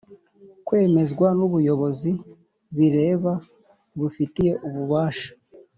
[0.65, 2.11] kwemezwa n ubuyobozi
[2.77, 3.33] bireba
[3.97, 5.29] bubifitiye ububasha